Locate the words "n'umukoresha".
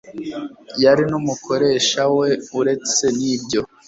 1.09-2.01